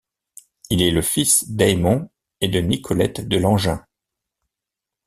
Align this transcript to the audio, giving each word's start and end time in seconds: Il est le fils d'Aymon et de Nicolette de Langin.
Il 0.71 0.81
est 0.81 0.89
le 0.89 1.03
fils 1.03 1.51
d'Aymon 1.51 2.09
et 2.39 2.47
de 2.47 2.59
Nicolette 2.59 3.27
de 3.27 3.37
Langin. 3.37 3.85